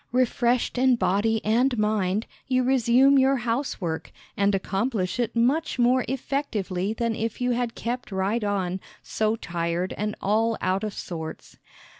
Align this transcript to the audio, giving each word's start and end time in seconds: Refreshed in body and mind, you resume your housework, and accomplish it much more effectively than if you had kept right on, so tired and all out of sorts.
Refreshed 0.11 0.79
in 0.79 0.95
body 0.95 1.45
and 1.45 1.77
mind, 1.77 2.25
you 2.47 2.63
resume 2.63 3.19
your 3.19 3.35
housework, 3.35 4.11
and 4.35 4.55
accomplish 4.55 5.19
it 5.19 5.35
much 5.35 5.77
more 5.77 6.03
effectively 6.07 6.91
than 6.91 7.13
if 7.15 7.39
you 7.39 7.51
had 7.51 7.75
kept 7.75 8.11
right 8.11 8.43
on, 8.43 8.79
so 9.03 9.35
tired 9.35 9.93
and 9.97 10.15
all 10.19 10.57
out 10.59 10.83
of 10.83 10.95
sorts. 10.95 11.57